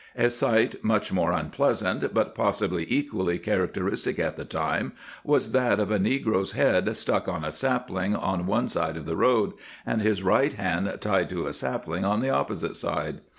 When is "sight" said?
0.31-0.83